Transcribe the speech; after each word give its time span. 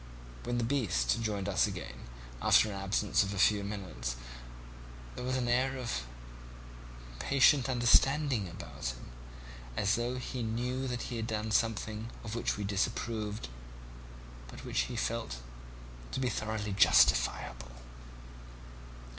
When 0.45 0.57
the 0.57 0.63
beast 0.63 1.21
joined 1.21 1.47
us 1.47 1.67
again, 1.67 2.07
after 2.41 2.69
an 2.71 2.75
absence 2.75 3.21
of 3.21 3.35
a 3.35 3.37
few 3.37 3.63
minutes, 3.63 4.15
there 5.15 5.23
was 5.23 5.37
an 5.37 5.47
air 5.47 5.77
of 5.77 6.07
patient 7.19 7.69
understanding 7.69 8.49
about 8.49 8.85
him, 8.85 9.11
as 9.77 9.93
though 9.97 10.15
he 10.17 10.41
knew 10.41 10.87
that 10.87 11.03
he 11.03 11.17
had 11.17 11.27
done 11.27 11.51
something 11.51 12.09
of 12.23 12.33
which 12.33 12.57
we 12.57 12.63
disapproved, 12.63 13.49
but 14.47 14.65
which 14.65 14.89
he 14.89 14.95
felt 14.95 15.37
to 16.13 16.19
be 16.19 16.29
thoroughly 16.29 16.71
justifiable. 16.73 17.71